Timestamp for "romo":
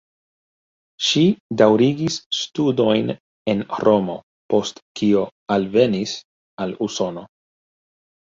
3.85-4.15